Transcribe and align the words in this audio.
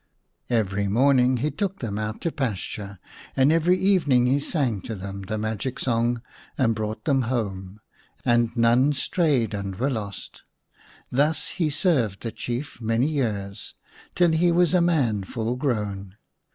Every 0.49 0.87
morning 0.87 1.37
he 1.37 1.51
took 1.51 1.77
them 1.79 1.99
out 1.99 2.21
to 2.21 2.31
pasture 2.31 2.97
and 3.37 3.51
every 3.51 3.77
evening 3.77 4.25
he 4.25 4.39
sang 4.39 4.81
to 4.81 4.95
them 4.95 5.21
the 5.21 5.37
magic 5.37 5.79
song 5.79 6.23
and 6.57 6.73
brought 6.73 7.05
them 7.05 7.21
home, 7.29 7.79
and 8.25 8.49
none 8.57 8.93
strayed 8.93 9.53
and 9.53 9.75
were 9.75 9.91
lost. 9.91 10.43
Thus 11.11 11.49
he 11.49 11.69
served 11.69 12.23
the 12.23 12.31
Chief 12.31 12.81
many 12.81 13.05
years, 13.09 13.75
till 14.15 14.31
he 14.31 14.51
was 14.51 14.73
a 14.73 14.81
man 14.81 15.21
full 15.23 15.55
grown. 15.55 16.15